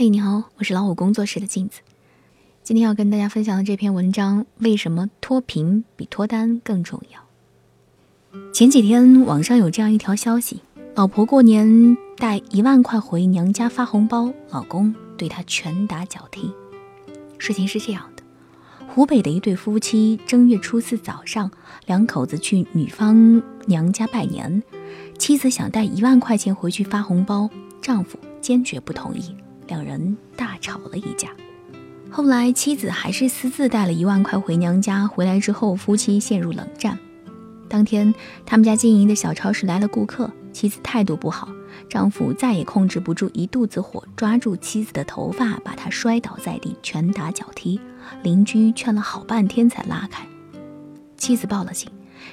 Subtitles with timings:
[0.00, 1.80] 嘿，你好，我是老虎工作室的镜子。
[2.62, 8.40] 今天要跟大家分享的这篇文章，为什么脱贫比脱单更重要？
[8.50, 10.62] 前几天网上有这样一条消息：
[10.94, 16.50] 老婆过年带一万块回娘家发红包，老公对她拳打脚踢。
[17.36, 18.22] 事情是这样的：
[18.88, 21.50] 湖北的一对夫妻正月初四早上，
[21.84, 24.62] 两口子去女方娘家拜年，
[25.18, 27.50] 妻子想带一万块钱回去发红包，
[27.82, 29.36] 丈夫坚决不同意。
[29.70, 31.30] 两人大吵了一架，
[32.10, 35.06] 后来妻子还是私自带了一万块回娘家。
[35.06, 36.98] 回来之后，夫妻陷入冷战。
[37.68, 38.12] 当天，
[38.44, 41.48] 他们家经营的小超市来了顾客，妻子态度不好，
[41.88, 47.80] 丈夫再也控制不住一肚子火，抓住妻子的头发，把她摔倒在地，拳打脚踢。
[48.24, 50.26] 邻居劝了好半天才拉开。
[51.16, 51.88] 妻子报了警，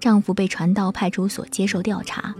[0.00, 2.34] 丈夫被传到派出所接受调查。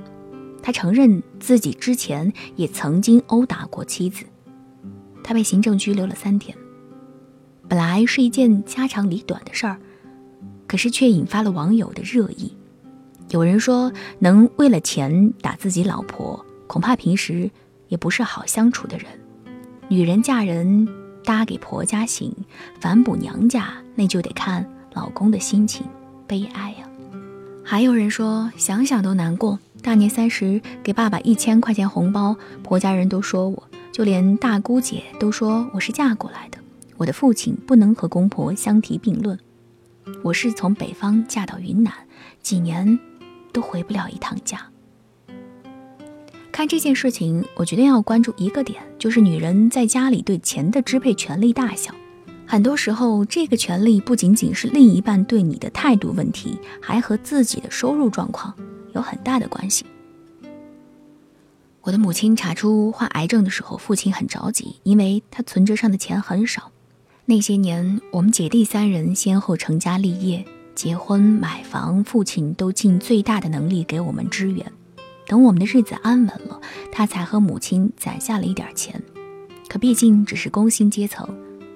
[0.63, 4.25] 他承认自己之前也曾经殴打过妻子。
[5.31, 6.59] 他被行政拘留了三天。
[7.69, 9.79] 本来是一件家长里短的事儿，
[10.67, 12.53] 可是却引发了网友的热议。
[13.29, 17.49] 有人说，能为了钱打自己老婆，恐怕平时
[17.87, 19.07] 也不是好相处的人。
[19.87, 20.89] 女人嫁人
[21.23, 22.35] 搭给婆家行，
[22.81, 25.87] 反哺娘家，那就得看老公的心情，
[26.27, 26.79] 悲哀呀。
[27.63, 29.61] 还有人说，想想都难过。
[29.81, 33.70] 大年三十给爸爸一千块钱红包，婆家人都说我。
[34.01, 36.57] 就连大姑姐都说我是嫁过来的，
[36.97, 39.39] 我的父亲不能和公婆相提并论。
[40.23, 41.93] 我是从北方嫁到云南，
[42.41, 42.99] 几年
[43.53, 44.59] 都回不了一趟家。
[46.51, 51.95] 看这件事情，我决定要关注一个点，就是女人在家里对钱的支配权力大小。
[52.47, 58.55] 很多时候，这个权利不仅仅是另一半对你的态度问题，还和自己的收入状况
[58.95, 59.85] 有很大的关系。
[61.83, 66.71] 我的母亲查出患癌症的时候，父亲很着急，因为他存折上的钱很少。
[67.25, 74.71] 那些年，我们姐弟三人先后成家立业、结婚、买房，父亲都尽最大的能力给我们支援。
[75.27, 76.61] 等我们的日子安稳了，
[76.93, 79.03] 他才和母亲攒下了一点钱。
[79.67, 81.27] 可毕竟只是工薪阶层，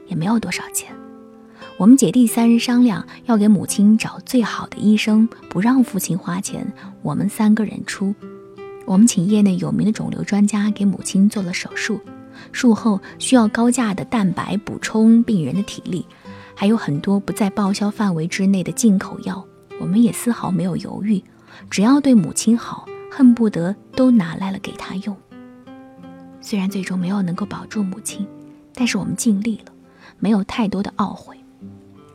[0.06, 0.94] 也没有多少钱。
[1.78, 6.70] 我们姐弟三人商量，要给母亲找最好的医生，不让父亲花钱，
[7.00, 8.14] 我们三个人出。
[8.86, 12.00] 我们请业内有名的肿瘤专家给母亲做了手术，
[12.52, 16.06] 术后需要高价的蛋白补充病人的体力，
[16.54, 19.44] 还有很多不在报销范围之内的进口药，
[19.80, 21.22] 我们也丝毫没有犹豫，
[21.70, 25.16] 只要对母亲好，恨不得都拿来了给她用。
[26.40, 28.26] 虽然最终没有能够保住母亲，
[28.74, 29.72] 但是我们尽力了，
[30.18, 31.36] 没有太多的懊悔。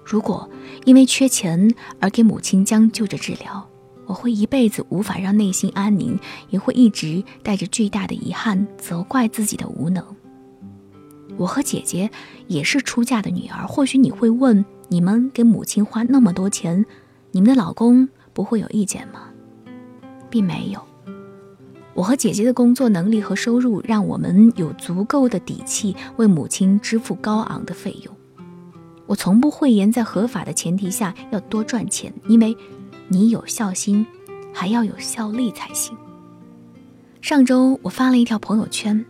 [0.06, 0.50] 如果
[0.86, 3.69] 因为缺钱而给母亲将就着治疗，
[4.10, 10.04] 我会一辈子无法让内心安宁，也会一直带着巨大的遗憾，责怪自己的无能。
[11.38, 12.10] 我和姐姐
[12.48, 16.84] 也是出嫁的女儿，或许你会问：你们给母亲花那么多钱，
[17.30, 19.30] 你们的老公不会有意见吗？
[20.28, 20.82] 并没有。
[21.94, 28.16] 我和姐姐的工作能力和收入，让我们有足够的底气为母亲支付高昂的费用。
[29.06, 32.58] 我从不讳言在合法的前提下要多赚钱，因为。
[33.12, 34.06] 你有孝心，
[34.54, 35.98] 还要有效力才行。
[37.22, 39.04] 上周我发了一条朋友圈：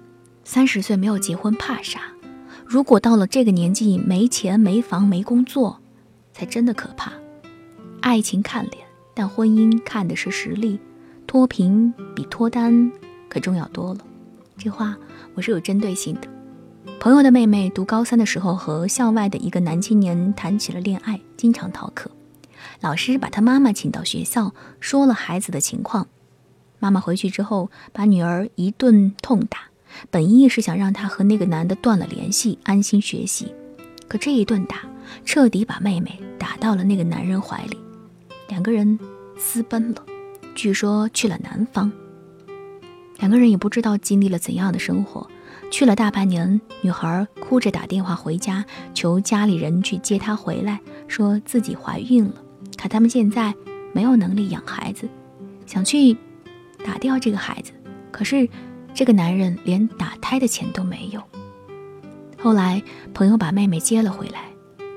[0.45, 1.99] 三十岁没有结婚怕啥？
[2.65, 5.81] 如果到了这个年纪没钱没房没工作，
[6.31, 7.11] 才真的可怕。
[7.99, 10.79] 爱情看脸，但婚姻看的是实力。
[11.27, 12.91] 脱贫比脱单
[13.27, 13.99] 可重要多了。
[14.57, 14.97] 这话
[15.35, 16.27] 我是有针对性的。
[16.99, 22.09] 朋友的妹妹读高三的时候，和校外的一个男青年谈起了恋爱，经常逃课。
[22.81, 26.07] 老师把他妈妈请到学校，说了孩子的情况。
[26.79, 29.63] 妈妈回去之后，把女儿一顿痛打，
[30.09, 33.53] 本意是想让她和那个男的断了联系，安心学习。
[34.07, 34.77] 可这一顿打，
[35.25, 37.77] 彻底把妹妹打到了那个男人怀里，
[38.47, 38.97] 两个人
[39.37, 40.03] 私奔了，
[40.55, 41.91] 据说去了南方。
[43.19, 45.29] 两个人也不知道经历了怎样的生活，
[45.69, 52.35] 去了大半年，女孩哭着打电话回家，求家里人去接她回来，说自己怀孕了。
[52.79, 53.53] 可他们现在
[53.91, 55.09] 没有能力养孩子，
[55.65, 56.15] 想去
[56.85, 57.73] 打掉这个孩子，
[58.09, 58.47] 可是
[58.93, 61.21] 这个男人连打胎的钱都没有。
[62.37, 62.81] 后来
[63.13, 64.45] 朋友把妹妹接了回来，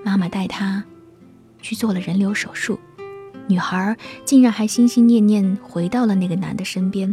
[0.05, 0.85] 妈妈带她
[1.61, 2.79] 去做了人流手术，
[3.49, 7.13] 女孩竟然还心心念念回到了那个男的身边。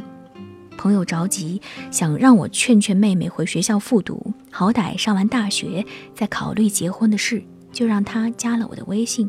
[0.78, 5.84] 朋友着急，想让我劝劝妹妹回学校复读，好歹上完大学
[6.14, 9.28] 再考虑结婚的事，就让她加了我的微信。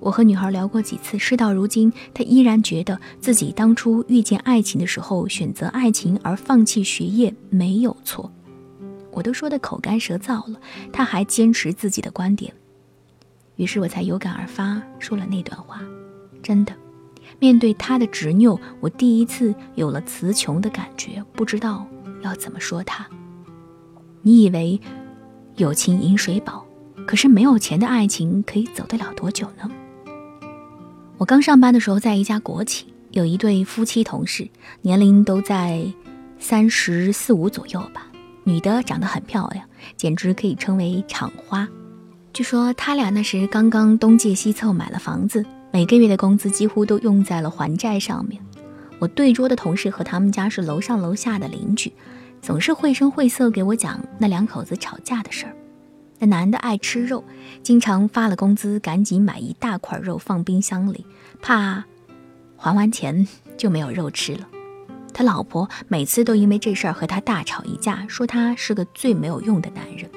[0.00, 8.30] 我和女孩聊过几次，事到如今，她依然觉得自己当初遇见爱情的时候，选择爱情而放弃学业没有错。
[9.10, 10.60] 我都说的口干舌燥了，
[10.92, 12.54] 她还坚持自己的观点。
[13.56, 15.82] 于是我才有感而发，说了那段话。
[16.40, 16.72] 真的，
[17.40, 21.84] 面对她的执拗，我第一次有了词穷的感觉，不知道
[22.22, 23.04] 要怎么说她。
[24.22, 24.80] 你以为
[25.56, 26.64] 友情饮水饱，
[27.08, 29.70] 可是没有钱的爱情可以走得了多久呢？
[31.16, 34.46] 我刚上班的时候，在一家国企，有一对夫妻同事，
[34.82, 35.90] 年龄都在
[36.38, 38.06] 三十四五左右吧。
[38.44, 39.64] 女的长得很漂亮，
[39.96, 41.66] 简直可以称为厂花。
[42.34, 48.38] 据说他俩那时刚刚东借西凑买了房子，每个月的工资几乎都用在了还债上面。
[48.98, 51.90] 我对桌的同事和他们家是楼上楼下的邻居，
[52.42, 55.54] 总是绘声绘色给我讲那两口子吵架的事儿。
[56.18, 57.24] 那男的爱吃肉，
[57.62, 61.06] 经常发了工资赶紧买一大块肉放冰箱里，
[61.40, 61.84] 怕
[62.56, 63.26] 还完钱
[63.56, 64.48] 就没有肉吃了。
[65.14, 70.10] 他老婆每次都因为这事儿和他大吵一架，说他是个最没有用的男人。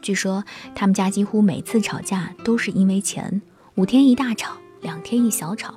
[0.00, 0.44] 据说
[0.74, 3.40] 他们家几乎每次吵架都是因为钱，
[3.74, 5.74] 五天一大吵，两天一小吵。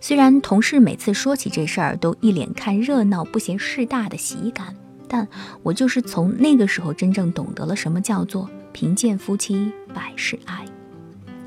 [0.00, 4.76] 虽然同事每次说起这事儿都一脸看热闹不嫌事大的喜感，
[5.08, 5.26] 但
[5.62, 10.62] 我就是从那个时候真正懂得了什么叫做贫贱夫妻百事哀。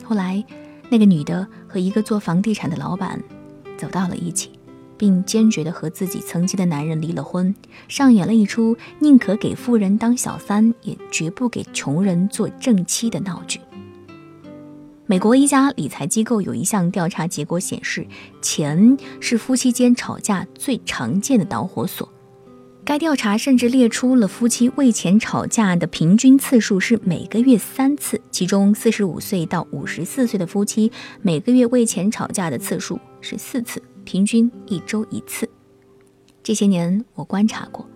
[0.04, 0.44] 后来，
[0.90, 3.22] 那个女的和一个做房地产的老板
[3.78, 4.50] 走到了一起。
[4.98, 7.56] 并坚决的和自己曾经的男人离了婚，
[7.88, 13.62] 上演了一出宁可给富人当小三，也绝不给穷人做正妻的闹剧。
[15.06, 18.06] 美国一家理财机构有一项调查结果显示，
[18.42, 22.12] 钱是夫妻间吵架最常见的导火索。
[22.90, 30.92] 该调查甚至列出了夫妻为钱吵架的平均次数是每个月三次，其中四十五岁到五十四岁的夫妻
[31.22, 33.80] 每个月为钱吵架的次数是四次。
[34.04, 35.48] 平均一周一次。
[36.42, 37.88] 这些年我观察过，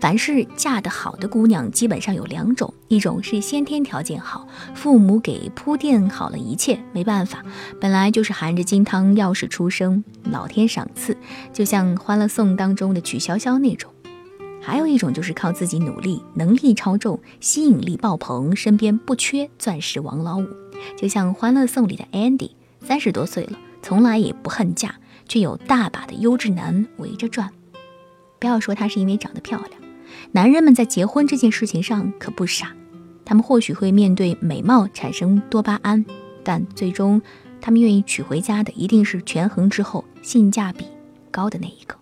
[0.00, 7.44] 凡是嫁得好的姑娘，基本上有两种：一种是先天条件好，父母给铺垫好了一切，没办法，
[7.80, 11.16] 本来就是含着金汤钥匙出生，老天赏赐，
[11.52, 13.88] 就像《欢乐颂》当中的曲筱绡那种；
[14.60, 20.46] 还有一种就是靠自己努力，能力超重，吸引力爆棚，身边不缺钻石王老五，
[20.96, 24.94] 就像《欢乐颂》里的 Andy，三十多岁了，从来也不恨嫁。
[25.28, 27.52] 却有大把的优质男围着转，
[28.40, 29.80] 不要说她是因为长得漂亮，
[30.32, 32.74] 男人们在结婚这件事情上可不傻，
[33.24, 36.04] 他们或许会面对美貌产生多巴胺，
[36.42, 37.22] 但最终
[37.60, 40.84] 他们愿意娶回家的一定是权衡之后性价比
[41.30, 41.99] 高的那一个。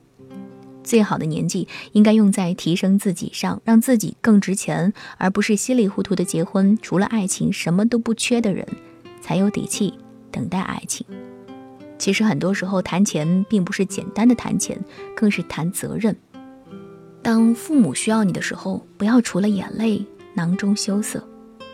[0.88, 6.78] 最好的年纪应该用在提升自己上，让自己更值钱，而不是稀里糊涂的结婚。
[6.80, 8.66] 除了爱情，什么都不缺的人，
[9.20, 9.92] 才有底气
[10.32, 11.06] 等待爱情。
[11.98, 14.82] 其实很多时候谈钱并不是简单的谈钱，
[15.14, 16.16] 更是谈责任。
[17.22, 20.02] 当父母需要你的时候，不要除了眼泪
[20.32, 21.20] 囊中羞涩；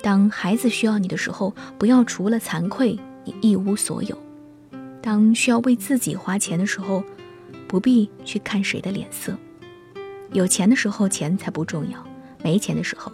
[0.02, 4.16] 当孩子需要你的时候，不要除了惭愧你一无所有；
[5.00, 7.04] 当需要为自己花钱的时候，
[7.68, 9.36] 不必去看谁的脸色。
[10.32, 12.04] 有钱的时候钱才不重要，
[12.42, 13.12] 没钱的时候，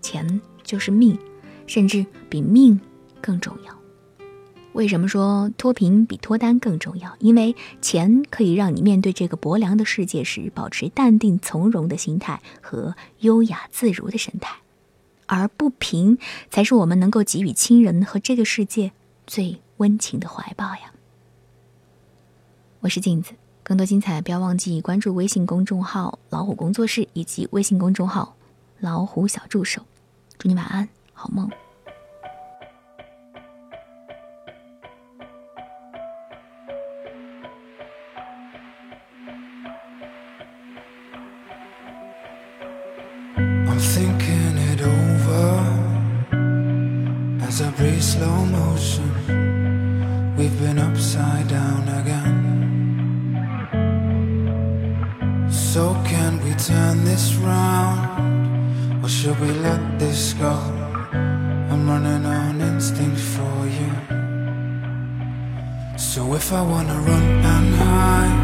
[0.00, 1.18] 钱就是命，
[1.66, 2.80] 甚至比命
[3.20, 3.76] 更重要。
[4.72, 7.16] 为什么说脱贫比脱单更重要？
[7.18, 14.58] 因为钱可以让你面对这个薄凉的世界时，保持淡定从容的心态和优雅自如的神态，
[15.26, 16.18] 而不贫
[16.50, 18.92] 才是我们能够给予亲人和这个世界
[19.26, 20.92] 最温情的怀抱呀。
[22.80, 23.32] 我是镜子，
[23.68, 28.34] 更多精彩不要忘记关注微信公众号“老虎工作室”以及微信公众号
[28.80, 29.82] “老虎小助手”。
[30.38, 31.50] 祝你晚安，好梦。
[43.78, 45.62] Thinking it over
[47.46, 49.67] as I breathe slow motion.
[57.18, 59.04] This round?
[59.04, 60.54] Or should we let this go?
[61.70, 63.92] I'm running on instinct for you.
[65.96, 68.40] So, if I wanna run and hide,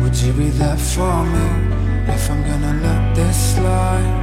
[0.00, 1.46] would you be there for me?
[2.16, 4.14] If I'm gonna let this slide,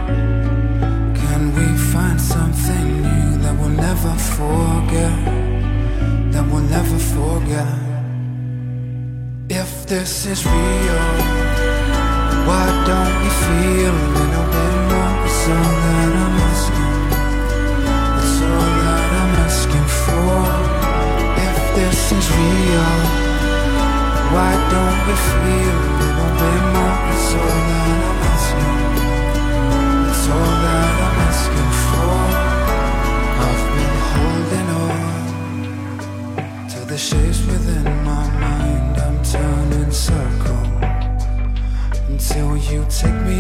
[1.22, 3.30] can we find something new?
[3.44, 5.18] that we'll never forget,
[6.34, 7.74] that we'll never forget.
[9.62, 11.79] If this is real,
[12.48, 15.14] why don't we feel a little bit more?
[15.28, 16.96] It's all that I'm asking,
[18.20, 20.38] it's all that I'm asking for.
[21.48, 22.92] If this is real,
[24.34, 25.89] why don't we feel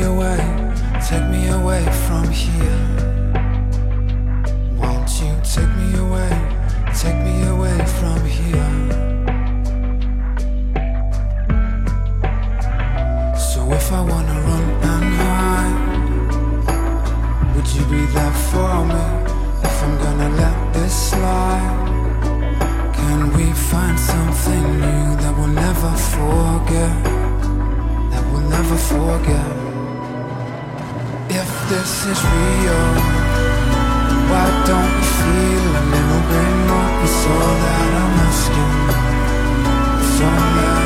[0.01, 0.79] away
[1.09, 2.85] take me away from here.
[4.77, 6.33] Won't you take me away,
[7.01, 8.73] take me away from here?
[13.49, 15.77] So if I wanna run and hide,
[17.55, 19.05] would you be there for me?
[19.67, 21.77] If I'm gonna let this slide,
[22.93, 27.18] can we find something new that we'll never forget?
[28.31, 29.51] We'll never forget.
[31.29, 32.85] If this is real,
[34.31, 36.89] why don't we feel a little bit more?
[37.05, 38.71] It's all that I'm asking.
[40.01, 40.78] It's all that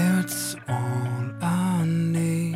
[0.00, 2.47] It's all I need.